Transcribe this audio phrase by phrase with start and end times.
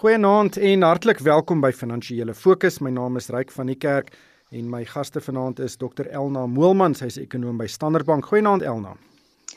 [0.00, 2.78] Goeienaand en hartlik welkom by Finansiële Fokus.
[2.80, 4.06] My naam is Ryk van die Kerk
[4.48, 8.24] en my gaste vanaand is Dr Elna Moelman, sy's ekonom by Standard Bank.
[8.30, 8.94] Goeienaand Elna.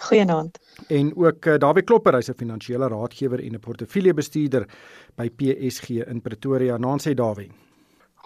[0.03, 0.59] Goeienaand.
[0.91, 4.67] En ook uh, Dawie Klopper, hy's 'n finansiële raadgewer en 'n portefeuljebestuurder
[5.15, 6.77] by PSG in Pretoria.
[6.77, 7.51] Naam sê Dawie.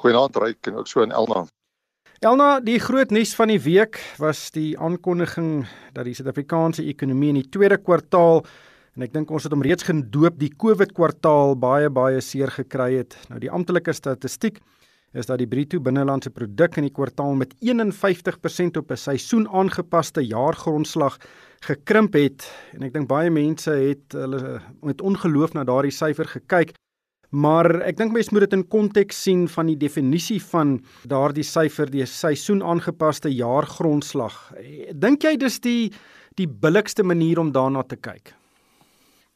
[0.01, 1.45] Goeienaand Ryk en ook so in Elna.
[2.19, 7.41] Elna, die groot nuus van die week was die aankondiging dat die Suid-Afrikaanse ekonomie in
[7.43, 8.41] die tweede kwartaal
[8.97, 12.95] En ek dink ons het hom reeds gedoop die COVID kwartaal baie baie seer gekry
[12.95, 13.13] het.
[13.29, 14.57] Nou die amptelike statistiek
[15.13, 20.21] is dat die bruto binnelandse produk in die kwartaal met 51% op 'n seisoen aangepaste
[20.25, 21.19] jaargrondslag
[21.61, 26.73] gekrimp het en ek dink baie mense het hulle met ongeloof na daardie syfer gekyk.
[27.29, 31.85] Maar ek dink mense moet dit in konteks sien van die definisie van daardie syfer,
[31.85, 34.53] die seisoen aangepaste jaargrondslag.
[34.93, 35.91] Dink jy dis die
[36.35, 38.33] die billikste manier om daarna te kyk?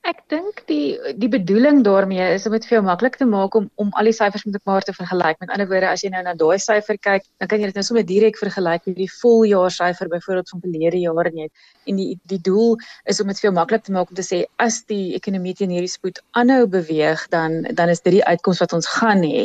[0.09, 3.67] Ek dink die die bedoeling daarmee is om dit vir jou maklik te maak om
[3.83, 5.37] om al die syfers met mekaar te vergelyk.
[5.43, 7.83] Met ander woorde, as jy nou na daai syfer kyk, dan kan jy dit nou
[7.85, 11.45] sommer direk vergelyk met die voljaar syfer byvoorbeeld van verlede jaar en jy
[11.91, 12.79] en die die doel
[13.13, 15.75] is om dit vir jou maklik te maak om te sê as die ekonomie teen
[15.75, 19.43] hierdie spoed aanhou beweeg, dan dan is dit die uitkoms wat ons gaan hê.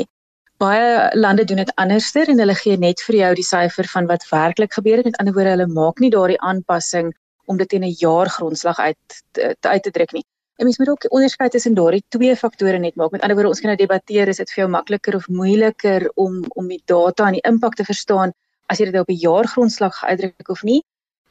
[0.56, 4.24] Baie lande doen dit anderster en hulle gee net vir jou die syfer van wat
[4.30, 5.10] werklik gebeur het.
[5.12, 7.12] Met ander woorde, hulle maak nie daardie aanpassing
[7.44, 10.24] om dit in 'n jaar grondslag uit te, uit te druk nie.
[10.56, 13.10] En mens moet ook onderskei tussen daardie twee faktore net maak.
[13.10, 16.44] Met ander woorde, ons kan nou debatteer is dit vir jou makliker of moeiliker om
[16.48, 18.32] om die data en die impak te verstaan
[18.72, 20.82] as jy dit op 'n jaargrondslag uitdruk of nie.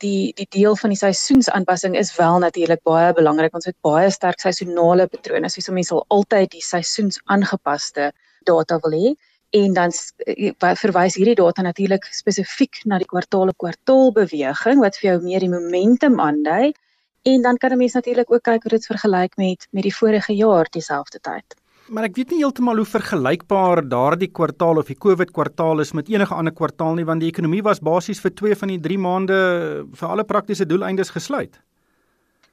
[0.05, 3.55] Die die deel van die seisoensaanpassing is wel natuurlik baie belangrik.
[3.55, 5.49] Ons het baie sterk seisonale patrone.
[5.49, 8.11] So mense sal altyd die seisoensaangepaste
[8.43, 9.15] data wil hê
[9.49, 9.91] en dan
[10.25, 15.21] eh, verwys hierdie data natuurlik spesifiek na die kwartaal op kwartaal beweging wat vir jou
[15.23, 16.73] meer die momentum aandui
[17.25, 20.33] En dan kan 'n mens natuurlik ook kyk hoe dit vergelyk met met die vorige
[20.35, 21.55] jaar dieselfde tyd.
[21.85, 26.09] Maar ek weet nie heeltemal hoe vergelykbaar daardie kwartaal of die COVID kwartaal is met
[26.09, 29.37] enige ander kwartaal nie want die ekonomie was basies vir 2 van die 3 maande
[29.93, 31.59] vir alle praktiese doeleindes gesluit.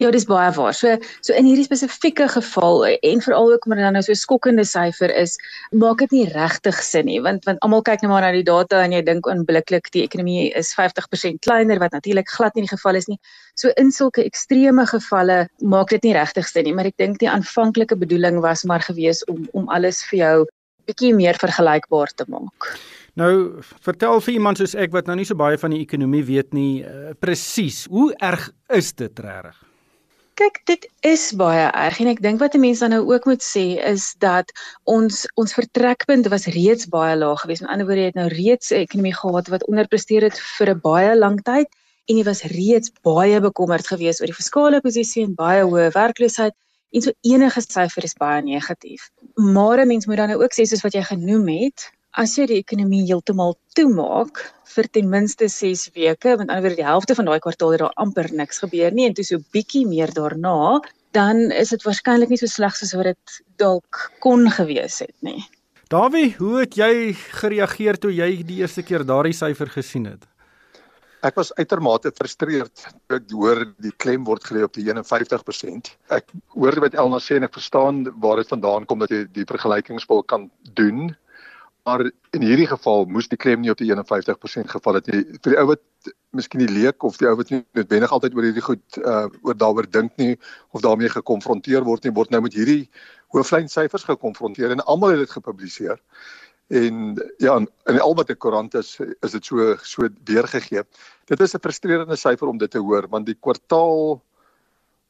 [0.01, 0.75] Ja, dis baie waar.
[0.75, 5.13] So so in hierdie spesifieke geval en veral ook omdat dan nou so skokkende syfer
[5.15, 5.37] is,
[5.71, 8.47] maak dit nie regtig sin nie, want want almal kyk net nou maar na die
[8.47, 12.75] data en jy dink onmiddellik die ekonomie is 50% kleiner wat natuurlik glad nie die
[12.75, 13.19] geval is nie.
[13.55, 17.31] So in sulke ekstreme gevalle maak dit nie regtig sin nie, maar ek dink die
[17.31, 20.37] aanvanklike bedoeling was maar gewees om om alles vir jou
[20.89, 22.73] bietjie meer vergelykbaar te maak.
[23.21, 26.55] Nou, vertel vir iemand soos ek wat nou nie so baie van die ekonomie weet
[26.57, 29.59] nie, uh, presies, hoe erg is dit regtig?
[30.41, 33.43] Kyk, dit is baie erg en ek dink wat 'n mens dan nou ook moet
[33.44, 34.53] sê is dat
[34.88, 37.60] ons ons vertrekpunt was reeds baie laag geweest.
[37.60, 40.81] Met ander woorde, jy het nou reeds 'n ekonomie gehad wat onderpresteer het vir 'n
[40.81, 41.69] baie lang tyd
[42.09, 46.54] en jy was reeds baie bekommerd geweest oor die fiskale posisie en baie hoë werkloosheid
[46.93, 49.10] en so enige syfer is baie negatief.
[49.37, 52.47] Maar 'n mens moet dan nou ook sê soos wat jy genoem het, as jy
[52.50, 54.43] die ekonomie heeltemal toemaak
[54.75, 58.28] vir ten minste 6 weke, want anderswoorde die helfte van daai kwartaal het daar amper
[58.37, 60.81] niks gebeur nie en toe so bietjie meer daarna,
[61.17, 65.41] dan is dit waarskynlik nie so sleg soos wat dit dalk kon gewees het nie.
[65.93, 70.25] Dawie, hoe het jy gereageer toe jy die eerste keer daardie syfer gesien het?
[71.23, 75.93] Ek was uitermate frustreerd toe ek hoor die klem word gelê op die 51%.
[76.11, 79.47] Ek hoor wat Elna sê en ek verstaan waar dit vandaan kom dat jy die
[79.47, 81.12] vergelykingspel kan doen
[81.82, 85.22] maar in hierdie geval moes die klem nie op die 51% geval het nie.
[85.43, 88.47] Vir die ou wat miskien nie leek of die ou wat nie noodwendig altyd oor
[88.47, 90.37] hierdie goed uh oor daaroor dink nie
[90.70, 92.87] of daarmee gekonfronteer word nie word nou met hierdie
[93.34, 95.98] hooflyn syfers gekonfronteer en almal het dit gepubliseer.
[96.70, 97.59] En ja
[97.91, 100.87] in albei die koerante is is dit so so weergegee
[101.26, 104.22] dit is 'n frustrerende syfer om dit te hoor want die kwartaal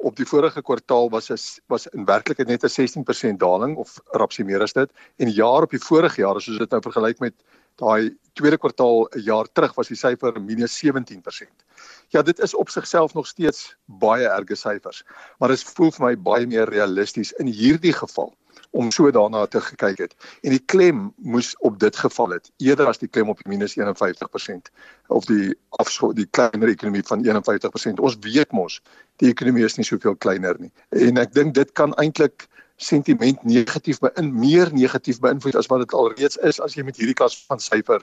[0.03, 4.45] op die vorige kwartaal was is was in werklikheid net 'n 16% daling of rapsie
[4.45, 7.35] meer as dit en jaar op die vorige jaar as ons dit nou vergelyk met
[7.81, 11.65] daai tweede kwartaal 'n jaar terug was die syfer minus 17%.
[12.09, 15.05] Ja, dit is op sigself nog steeds baie erge syfers,
[15.39, 18.35] maar dit voel vir my baie meer realisties in hierdie geval
[18.73, 20.15] om so daarna te gekyk het.
[20.43, 24.73] En die klem moes op dit geval het eerder as die klem op minus 51%
[25.13, 25.53] of die
[25.83, 28.01] afsko die kleiner ekonomie van 51%.
[28.01, 28.81] Ons weet mos
[29.21, 30.73] die ekonomie is nie soveel kleiner nie.
[30.97, 32.49] En ek dink dit kan eintlik
[32.83, 37.17] sentiment negatief beïn meer negatief beïnvloed as wat dit alreeds is as jy met hierdie
[37.19, 38.01] klas van syfer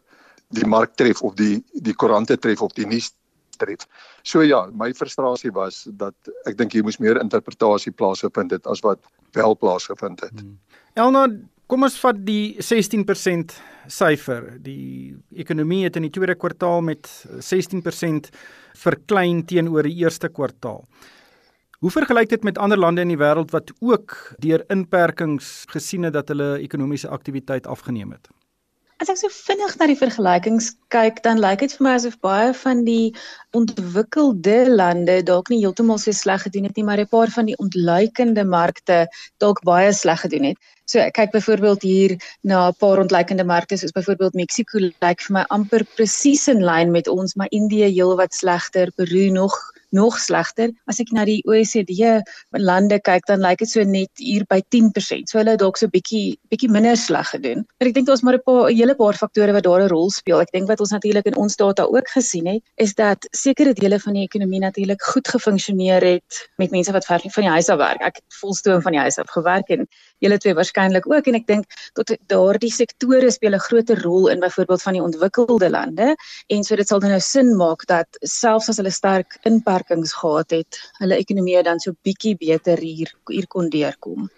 [0.56, 3.12] die mark tref of die die koerante tref of die nuus
[3.60, 3.88] tref.
[4.24, 6.15] So ja, my frustrasie was dat
[6.48, 9.01] ek dink hier moes meer interpretasie plaasgevind het as wat
[9.36, 10.40] wel plaasgevind het.
[10.42, 10.60] Hmm.
[10.94, 11.28] Elna,
[11.70, 13.56] kom ons vat die 16%
[13.90, 14.56] syfer.
[14.64, 17.10] Die ekonomie het in die tweede kwartaal met
[17.46, 18.31] 16%
[18.80, 20.86] verklein teenoor die eerste kwartaal.
[21.80, 26.18] Hoe vergelyk dit met ander lande in die wêreld wat ook deur inperkings gesien het
[26.18, 28.28] dat hulle ekonomiese aktiwiteit afgeneem het?
[29.00, 32.50] As ek so vinnig na die vergelykings kyk, dan lyk dit vir my asof baie
[32.62, 33.13] van die
[33.56, 37.56] ontwikkelde lande dalk nie heeltemal so sleg gedoen het nie, maar 'n paar van die
[37.63, 38.98] ontluikende markte
[39.40, 40.60] dalk baie sleg gedoen het.
[40.84, 45.34] So ek kyk byvoorbeeld hier na 'n paar ontleikende markte soos byvoorbeeld Mexiko lyk vir
[45.38, 49.56] my amper presies in lyn met ons, maar Indië heelwat slegter, Peru nog
[49.95, 50.71] nog slegter.
[50.89, 52.21] As ek na die OECD
[52.57, 55.30] lande kyk, dan lyk dit so net hier by 10%.
[55.30, 57.65] So hulle het dalk so bietjie bietjie minder sleg gedoen.
[57.80, 60.09] Maar ek dink daar's maar 'n paar 'n hele paar faktore wat daar 'n rol
[60.09, 60.41] speel.
[60.41, 64.00] Ek dink wat ons natuurlik in ons data ook gesien het, is dat sekere dele
[64.00, 68.01] van die ekonomie natuurlik goed gefunksioneer het met mense wat van die huis af werk.
[68.01, 69.88] Ek het volstoom van die huis af gewerk en
[70.19, 74.39] julle twee waarskynlik ook en ek dink tot daardie sektore speel 'n groot rol in
[74.39, 76.16] byvoorbeeld van die ontwikkelde lande
[76.48, 80.13] en so dit sal dan nou sin maak dat selfs as hulle sterk inperk beperkings
[80.13, 84.30] gehad het, hulle ekonomie dan so bietjie beter hier hier kon deurkom.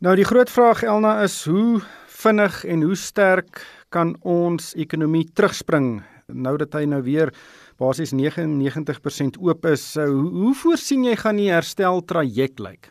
[0.00, 6.02] Nou die groot vraag Elna is hoe vinnig en hoe sterk kan ons ekonomie terugspring
[6.28, 7.32] nou dat hy nou weer
[7.78, 9.94] basies 99% oop is.
[9.94, 12.90] Hoe, hoe voorsien jy gaan die herstel traject lyk?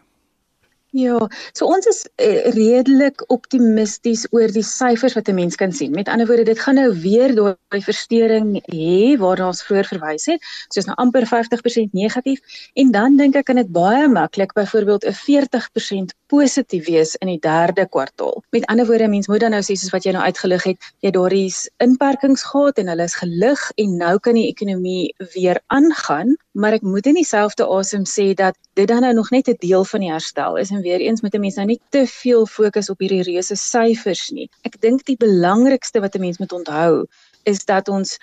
[0.96, 1.18] Ja,
[1.52, 5.92] so ons is uh, redelik optimisties oor die syfers wat 'n mens kan sien.
[5.92, 10.40] Met ander woorde, dit gaan nou weer daai verstoring hê waarna ons vroeër verwys het.
[10.72, 12.40] Soos nou amper 50% negatief
[12.74, 17.40] en dan dink ek kan dit baie maklik byvoorbeeld 'n 40% positief wees in die
[17.40, 18.44] derde kwartaal.
[18.52, 21.12] Met ander woorde, mens moet dan nou sê soos wat jy nou uitgelig het, jy
[21.12, 26.74] daardie inperkings gehad en hulle is gelig en nou kan die ekonomie weer aangaan, maar
[26.74, 30.00] ek moet in dieselfde asem sê dat dit dan nou nog net 'n deel van
[30.00, 33.00] die herstel is en weer eens met 'n mens nou nie te veel fokus op
[33.00, 34.50] hierdie reuse syfers nie.
[34.64, 37.06] Ek dink die belangrikste wat 'n mens moet onthou
[37.44, 38.18] is dat ons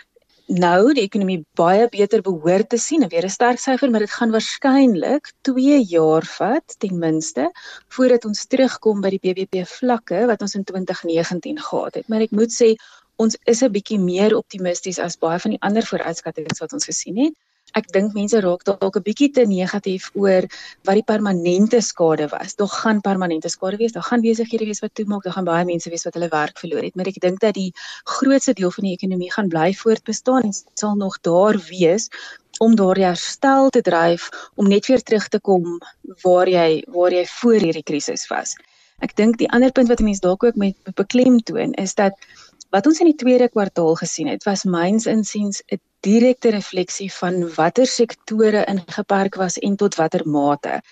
[0.47, 4.31] nou die ekonomie baie beter behoort te sien, weer 'n sterk syfer, maar dit gaan
[4.31, 7.53] waarskynlik 2 jaar vat ten minste
[7.89, 12.09] voordat ons terugkom by die BBP vlakke wat ons in 2019 gehad het.
[12.09, 12.75] Maar ek moet sê
[13.17, 17.17] ons is 'n bietjie meer optimisties as baie van die ander vooruitskattinge wat ons gesien
[17.17, 17.35] het
[17.79, 20.47] ek dink mense raak dalk 'n bietjie te negatief oor
[20.87, 22.55] wat die permanente skade was.
[22.55, 25.91] Daar gaan permanente skade wees, daar gaan besighede wees wat toemaak, daar gaan baie mense
[25.91, 27.73] wees wat hulle werk verloor het, maar ek dink dat die
[28.05, 32.11] grootste deel van die ekonomie gaan bly voortbestaan en sal nog daar wees
[32.61, 35.81] om daardie herstel te dryf om net weer terug te kom
[36.23, 38.55] waar jy waar jy voor hierdie krisis was.
[39.03, 42.15] Ek dink die ander punt wat mense dalk ook met beklemtoon is dat
[42.75, 47.55] wat ons in die tweede kwartaal gesien het, was myns insiens 'n direkte refleksie van
[47.57, 50.83] watter sektore ingeperk was en tot watter mate.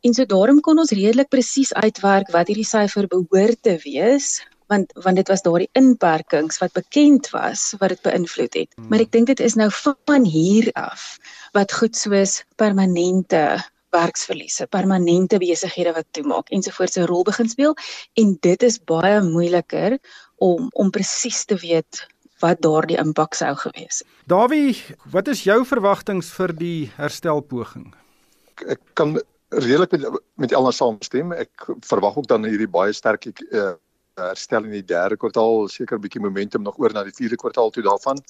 [0.00, 4.92] En so daarom kon ons redelik presies uitwerk wat hierdie syfer behoort te wees want
[5.04, 8.74] want dit was daardie inperkings wat bekend was wat dit beïnvloed het.
[8.74, 8.88] Hmm.
[8.88, 9.70] Maar ek dink dit is nou
[10.06, 11.18] van hier af
[11.52, 13.62] wat goed soos permanente
[13.94, 17.74] werksverliese, permanente besighede wat toemaak ensovoorts 'n rol begin speel
[18.14, 19.98] en dit is baie moeiliker
[20.36, 22.06] om om presies te weet
[22.44, 24.08] wat daardie impak sou gewees het.
[24.28, 24.76] Dawie,
[25.12, 27.94] wat is jou verwagtinge vir die herstelpoging?
[28.52, 29.16] Ek, ek kan
[29.48, 31.32] redelik met met Elna saamstem.
[31.32, 33.74] Ek verwag ook dan hierdie baie sterk uh,
[34.16, 37.70] herstel in die derde kwartaal, seker 'n bietjie momentum nog oor na die vierde kwartaal
[37.70, 38.20] toe daarvan.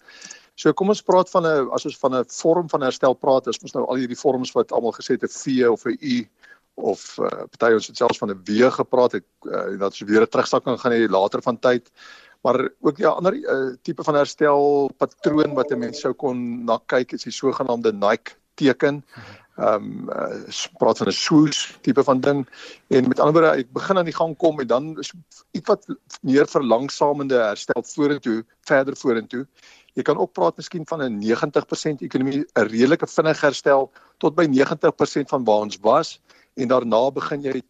[0.54, 3.58] So kom ons praat van 'n as ons van 'n vorm van herstel praat, is
[3.62, 6.28] ons nou al hierdie vorms wat almal gesê het 'n V of 'n U
[6.76, 9.14] of uh, party ons het selfs van 'n W gepraat.
[9.14, 11.90] Ek uh, dat is weer 'n terugsakking gaan hê later van tyd
[12.46, 16.78] maar ook ja ander uh, tipe van herstel patroon wat 'n mens sou kon na
[16.86, 19.04] kyk is die sogenaamde Nike teken.
[19.56, 22.46] Ehm um, uh, praat van 'n swoosh tipe van ding
[22.86, 25.12] en met ander woorde ek begin aan die gang kom en dan is
[25.50, 25.86] iets wat
[26.20, 29.46] meer verlangsamende herstel vorentoe verder vorentoe.
[29.96, 34.44] Jy kan ook praat miskien van 'n 90% ekonomie 'n redelike vinnige herstel tot by
[34.44, 36.20] 90% van waar ons was
[36.54, 37.62] en daarna begin jy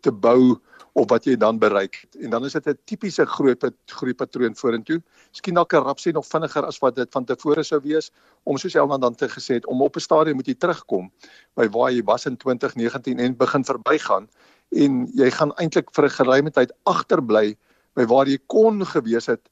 [0.00, 0.58] te bou
[0.92, 2.16] of wat jy dan bereik het.
[2.22, 5.02] En dan is dit 'n tipiese groot groei patroon vorentoe.
[5.30, 8.10] Miskien dalk 'n rapsie nog vinniger as wat dit van tevore sou wees
[8.42, 11.10] om soos Elna dan te gesê het om op 'n stadium moet jy terugkom
[11.54, 14.28] by waar jy was in 2019 en begin verbygaan
[14.70, 17.56] en jy gaan eintlik vir 'n geruime tyd agterbly
[17.94, 19.48] by waar jy kon gewees het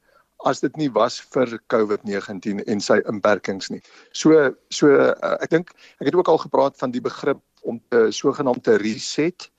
[0.49, 3.83] as dit nie was vir COVID-19 en sy beperkings nie.
[4.13, 8.09] So so uh, ek dink ek het ook al gepraat van die begrip om te
[8.15, 9.51] sogenaamd te reset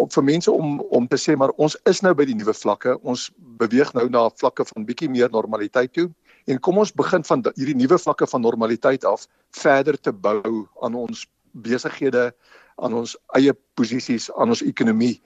[0.00, 2.96] om vir mense om om te sê maar ons is nou by die nuwe vlakke.
[3.02, 6.08] Ons beweeg nou na vlakke van bietjie meer normaliteit toe
[6.50, 10.96] en kom ons begin van hierdie nuwe vlakke van normaliteit af verder te bou aan
[10.96, 12.30] ons besighede,
[12.78, 15.18] aan ons eie posisies, aan ons ekonomie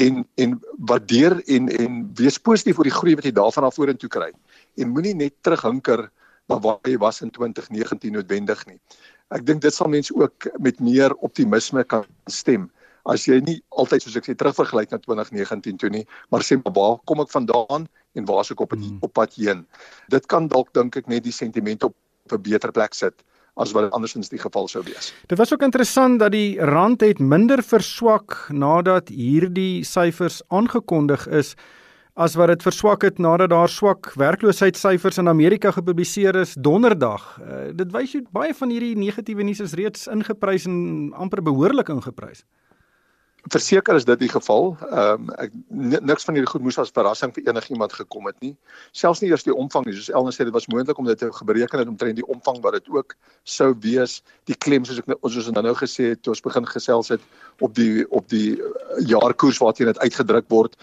[0.00, 4.08] en en waardeer en en wees positief oor die groei wat jy daarvan af vorentoe
[4.08, 4.30] kry.
[4.76, 6.08] En moenie net terughinker
[6.48, 8.78] na waar jy was in 2019 noodwendig nie.
[9.32, 12.70] Ek dink dit sal mense ook met meer optimisme kan stem
[13.04, 16.74] as jy nie altyd soos ek sê terugvergelyk na 2019 toe nie, maar sê maar
[16.76, 19.00] waar kom ek vandaan en waar is ek op hmm.
[19.02, 19.64] op pad heen?
[20.08, 21.96] Dit kan dalk dink ek net die sentiment op
[22.30, 23.24] 'n beter plek sit
[23.60, 25.12] as wat andersins die geval sou wees.
[25.28, 31.54] Dit was ook interessant dat die rand het minder verswak nadat hierdie syfers aangekondig is
[32.14, 37.24] as wat dit verswak het nadat daar swak werkloosheidssyfers in Amerika gepubliseer is donderdag.
[37.40, 41.88] Uh, dit wys jy baie van hierdie negatiewe nuus is reeds ingeprys en amper behoorlik
[41.92, 42.44] ingeprys
[43.50, 44.76] verseker is dit die geval.
[44.90, 45.50] Ehm um, ek
[46.06, 48.52] niks van hierdie goed moes as verrassing vir enigiemand gekom het nie.
[48.92, 49.94] Selfs nie eers die omvang nie.
[49.96, 52.78] Soos Elna sê dit was moontlik om dit te bereken het omtrent die omvang wat
[52.78, 54.20] dit ook sou wees.
[54.46, 57.24] Die klem soos ek ons soos nou nou gesê het toe ons begin gesels het
[57.60, 60.76] op die op die eh, jaarkoers waarteen dit uitgedruk word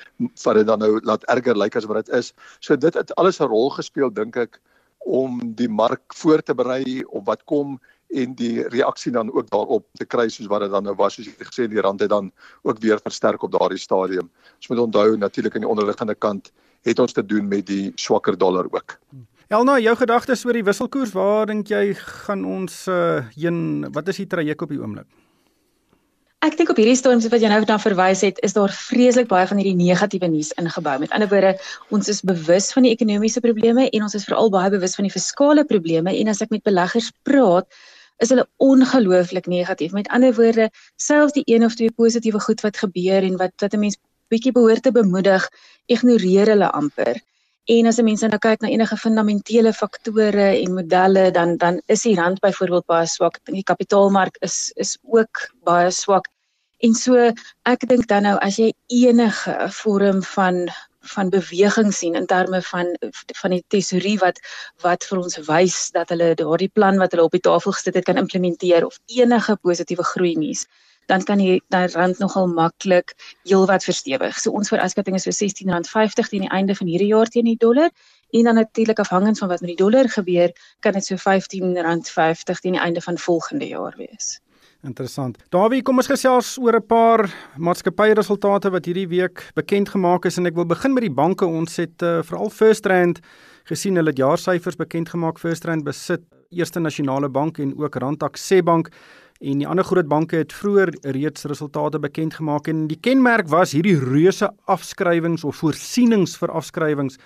[0.44, 2.34] wat dit dan nou laat erger lyk as wat dit is.
[2.60, 4.60] So dit het alles 'n rol gespeel dink ek
[5.00, 9.86] om die mark voor te berei op wat kom en die reaksie dan ook daarop
[9.94, 12.32] te kry soos wat dit dan nou was soos jy gesê die rand het dan
[12.64, 14.30] ook weer versterk op daardie stadium.
[14.58, 16.52] Ons moet onthou natuurlik aan die onderliggende kant
[16.88, 18.98] het ons te doen met die swakker dollar ook.
[19.50, 23.88] Elna, jou gedagtes oor die wisselkoers, waar dink jy gaan ons uh heen?
[23.94, 25.08] Wat is die traject op die oomblik?
[26.46, 29.48] Ek dink op hierdie stadium wat jy nou na verwys het, is daar vreeslik baie
[29.50, 30.94] van hierdie negatiewe nuus ingebou.
[31.02, 31.56] Met ander woorde,
[31.92, 35.12] ons is bewus van die ekonomiese probleme en ons is veral baie bewus van die
[35.12, 37.68] fiskale probleme en as ek met beleggers praat,
[38.20, 39.92] is hulle ongelooflik negatief.
[39.96, 43.74] Met ander woorde, selfs die een of twee positiewe goed wat gebeur en wat wat
[43.74, 43.98] 'n mens
[44.30, 45.50] bietjie behoort te bemoedig,
[45.86, 47.22] ignoreer hulle amper.
[47.70, 52.02] En as 'n mens nou kyk na enige fundamentele faktore en modelle, dan dan is
[52.02, 53.36] die rand byvoorbeeld baie swak.
[53.36, 56.28] Ek dink die kapitaalmark is is ook baie swak.
[56.80, 57.16] En so
[57.64, 60.70] ek dink dan nou as jy enige vorm van
[61.14, 62.92] van beweging sien in terme van
[63.42, 64.42] van die tesorie wat
[64.84, 68.08] wat vir ons wys dat hulle daardie plan wat hulle op die tafel gesit het
[68.10, 70.66] kan implementeer of enige positiewe groei nuus
[71.10, 73.16] dan kan die daai rand nogal maklik
[73.50, 74.38] heelwat verstewig.
[74.38, 77.90] So ons voorskatting is so R16.50 teen die einde van hierdie jaar teen die dollar
[78.30, 80.54] en dan natuurlik afhangend van wat met die dollar gebeur,
[80.86, 84.38] kan dit so R15.50 teen die einde van volgende jaar wees.
[84.88, 85.36] Interessant.
[85.52, 90.38] Dawie, kom ons gesels oor 'n paar maatskappye resultate wat hierdie week bekend gemaak is
[90.38, 91.46] en ek wil begin met die banke.
[91.46, 93.20] Ons het uh, veral First Rand
[93.66, 95.38] gesien hulle het jaarsyfers bekend gemaak.
[95.38, 98.90] First Rand besit Eerste Nasionale Bank en ook Rantak Sebank
[99.40, 103.72] en die ander groot banke het vroeër reeds resultate bekend gemaak en die kenmerk was
[103.72, 107.20] hierdie reuse afskrywings of voorsienings vir afskrywings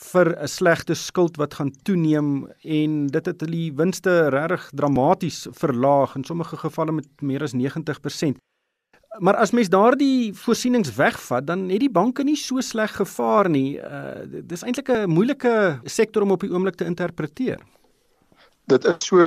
[0.00, 6.16] vir 'n slegte skuld wat gaan toeneem en dit het hulle winste regtig dramaties verlaag
[6.16, 8.38] in sommige gevalle met meer as 90%.
[9.18, 13.78] Maar as mens daardie voorsienings wegvat, dan het die banke nie so sleg gevaar nie.
[13.78, 17.60] Uh dis eintlik 'n moeilike sektor om op die oomblik te interpreteer
[18.70, 19.24] dit is so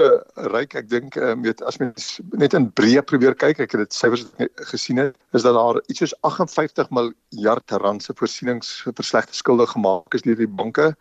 [0.54, 0.76] ryk.
[0.80, 2.08] Ek dink um, weet as mens
[2.40, 4.26] net in breë probeer kyk ek het dit syfers
[4.72, 9.68] gesien het is dat daar iets soos 58 miljard rand se voorsienings vir slegte skulde
[9.74, 10.94] gemaak is deur die banke.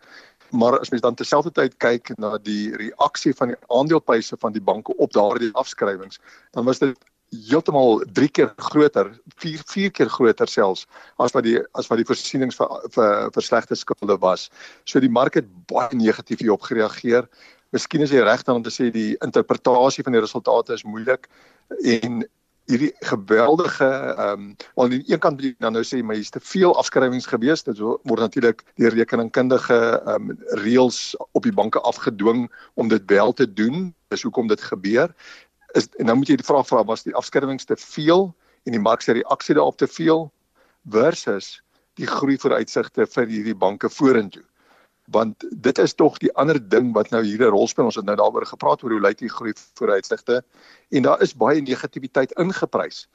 [0.53, 4.93] Maar as mens dan terselfdertyd kyk na die reaksie van die aandelepryse van die banke
[5.01, 6.21] op daardie afskrywings
[6.53, 6.97] dan was dit
[7.33, 9.09] heeltemal 3 keer groter,
[9.41, 10.85] 4 4 keer groter selfs
[11.17, 14.49] as wat die as wat die voorsienings vir vir, vir slegte skulde was.
[14.85, 17.25] So die mark het baie negatief hierop gereageer
[17.73, 21.27] miskien is jy reg dan om te sê die interpretasie van die resultate is moeilik
[21.81, 22.23] en
[22.69, 24.43] hierdie geweldige ehm um,
[24.79, 27.65] aan die een kant moet jy dan nou sê maar hier's te veel afskrywings gewees.
[27.67, 31.01] Dit word natuurlik deur rekeningkundige ehm um, reëls
[31.31, 32.47] op die banke afgedwing
[32.79, 33.91] om dit wel te doen.
[34.13, 35.11] Dis hoekom dit gebeur.
[35.73, 38.29] Is en nou moet jy die vraag vra was die afskrywings te veel
[38.63, 40.29] en die mark se reaksie daarop te veel
[40.87, 41.59] versus
[41.99, 44.45] die groei vooruitsigte vir hierdie banke vorentoe
[45.11, 47.85] want dit is tog die ander ding wat nou hier 'n rol speel.
[47.85, 50.43] Ons het nou daaroor gepraat oor hoe lyk die groei vooruitsigte
[50.89, 53.07] en daar is baie negativiteit ingeprys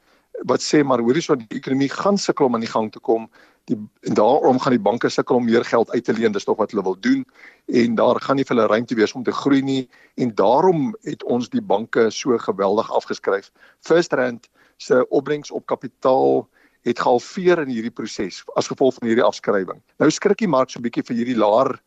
[0.47, 3.29] wat sê maar hoorie so die ekonomie gaan sukkel om aan die gang te kom.
[3.69, 3.77] Die
[4.07, 6.33] en daarom gaan die banke sukkel om meer geld uit te leen.
[6.33, 7.25] Dis tog wat hulle wil doen.
[7.67, 9.89] En daar gaan nie vir hulle ruimte wees om te groei nie.
[10.17, 13.51] En daarom het ons die banke so geweldig afgeskryf.
[13.81, 16.49] First Rand se opbrengs op kapitaal
[16.89, 19.83] het gehalveer in hierdie proses as gevolg van hierdie afskrywing.
[20.01, 21.79] Nou skrik die mark so 'n bietjie vir hierdie laer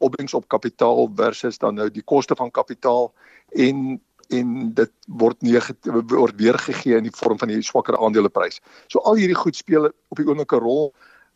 [0.00, 3.12] opbrengs op kapitaal versus dan nou die koste van kapitaal
[3.56, 4.00] en
[4.30, 8.60] en dit word negatief word weergegee in die vorm van die swakker aandeleprys.
[8.86, 10.92] So al hierdie goed speel op die oomblike rol.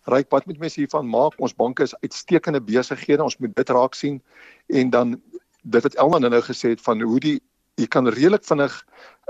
[0.07, 3.95] Ryk wat met mense hiervan maak, ons banke is uitstekende besighede, ons moet dit raak
[3.95, 4.21] sien
[4.69, 5.16] en dan
[5.64, 7.38] dit wat Elma nou gesê het van hoe die
[7.81, 8.75] jy kan redelik vinnig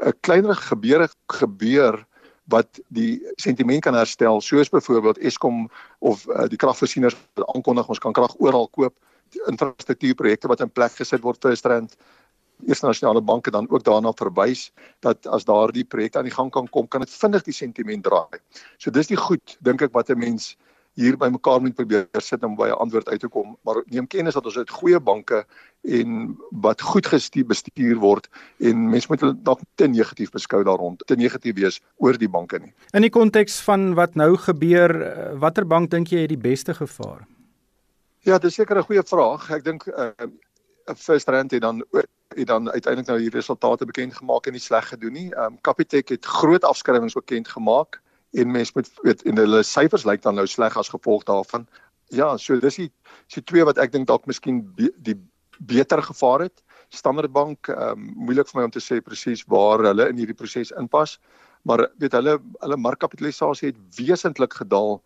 [0.03, 2.05] 'n kleiner gebeure gebeur
[2.53, 7.17] wat die sentiment kan herstel soos byvoorbeeld Eskom of uh, die kragvoorsieners
[7.55, 8.95] aankondig ons kan krag oral koop
[9.51, 11.97] infrastruktuurprojekte wat in plek gesit word vir Strand
[12.63, 14.69] Eerste Nasionale Bank dan ook daarna verwys
[15.01, 18.39] dat as daardie projekte aan die gang kan kom, kan dit vinnig die sentiment draai.
[18.79, 20.55] So dis die goed dink ek wat 'n mens
[20.95, 24.07] hier by mekaar moet probeer sit om by 'n antwoord uit te kom, maar neem
[24.07, 25.45] kennis dat ons uit goeie banke
[25.83, 31.03] en wat goed gestuur bestuur word en mense moet hulle dalk te negatief beskou daaroond,
[31.07, 32.73] te negatief wees oor die banke nie.
[32.93, 36.75] In die konteks van wat nou gebeur, eh, watter bank dink jy het die beste
[36.75, 37.27] gevaar?
[38.25, 39.51] Ja, dis seker 'n goeie vraag.
[39.51, 40.11] Ek dink uh,
[40.97, 41.85] First Rand het dan
[42.35, 45.29] het dan uiteindelik nou die resultate bekend gemaak en nie sleg gedoen nie.
[45.37, 48.01] Um, Capitec het groot afskrywings bekend gemaak
[48.35, 51.67] en mens moet weet en hulle syfers lyk dan nou sleg as gevolg daarvan.
[52.13, 52.91] Ja, so dis die
[53.33, 55.17] so twee wat ek dink dalk miskien be, die
[55.59, 56.63] beter gevaar het.
[56.95, 60.37] Standard Bank, ehm um, moeilik vir my om te sê presies waar hulle in hierdie
[60.37, 61.19] proses inpas,
[61.63, 64.99] maar weet hulle hulle markkapitalisasie het wesentlik gedaal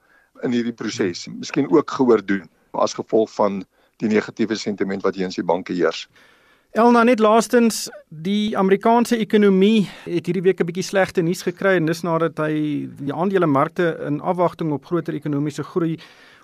[0.44, 1.26] in hierdie proses.
[1.28, 3.62] Miskien ook gehoor doen as gevolg van
[3.98, 6.06] die negatiewe sentiment wat hier in die banke heers.
[6.76, 11.86] Elna net laastens die Amerikaanse ekonomie het hierdie week 'n bietjie slegte nuus gekry en
[11.86, 15.96] dis nadat hy die aandelemarkte in afwagting op groter ekonomiese groei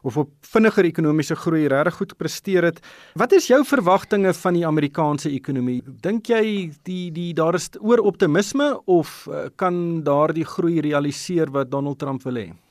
[0.03, 2.81] of op vinniger ekonomiese groei regtig goed gepresteer het.
[3.15, 5.83] Wat is jou verwagtinge van die Amerikaanse ekonomie?
[6.01, 11.71] Dink jy die die daar is oor optimisme of eh, kan daardie groei realiseer wat
[11.71, 12.64] Donald Trump wil hê?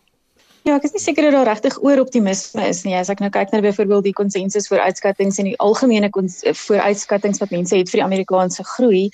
[0.63, 2.93] Ja, ek is nie seker dat daar regtig oor optimisme is nie.
[2.95, 7.75] As ek nou kyk na byvoorbeeld die konsensus vooruitskattinge en die algemene vooruitskattinge wat mense
[7.75, 9.09] het vir die Amerikaanse groei,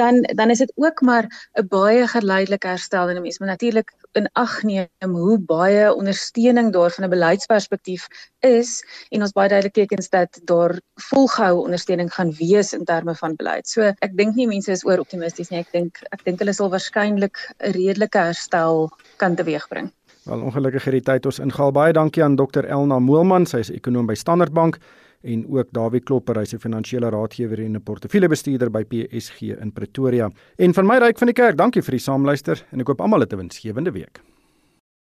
[0.00, 1.28] dan dan is dit ook maar
[1.60, 6.90] 'n baie geleidelike herstel en mense moet natuurlik in ag neem hoe baie ondersteuning daar
[6.90, 8.08] van 'n beleidsperspektief
[8.40, 13.36] is en ons baie duidelik tekens dat daar volgehoue ondersteuning gaan wees in terme van
[13.36, 13.68] beleid.
[13.68, 15.60] So ek dink nie mense is oor optimisties nie.
[15.60, 19.92] Ek dink ek dink hulle sal waarskynlik 'n redelike herstel kan teweegbring.
[20.24, 21.72] Wel ongelukkig het die tyd ons ingehaal.
[21.72, 24.76] Baie dankie aan Dr Elna Moelman, sy is ekonom by Standard Bank
[25.24, 30.30] en ook Dawie Klopper, hy's 'n finansiële raadgewer en 'n portefeuljebestuurder by PSG in Pretoria.
[30.58, 33.20] En van my ryk van die kerk, dankie vir die saamluister en ek hoop almal
[33.20, 34.20] het 'n winsgewende week.